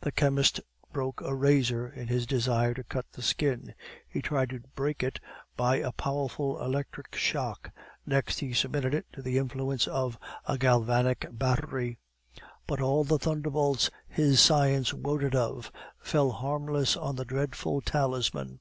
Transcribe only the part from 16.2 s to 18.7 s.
harmless on the dreadful talisman.